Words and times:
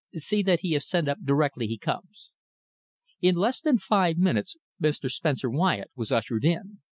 "See 0.15 0.41
that 0.41 0.61
he 0.61 0.73
is 0.73 0.87
sent 0.89 1.07
up 1.07 1.19
directly 1.23 1.67
he 1.67 1.77
comes." 1.77 2.31
In 3.21 3.35
less 3.35 3.61
than 3.61 3.77
five 3.77 4.17
minutes 4.17 4.57
Mr. 4.81 5.11
Spencer 5.11 5.51
Wyatt 5.51 5.91
was 5.95 6.11
ushered 6.11 6.43
in. 6.43 6.79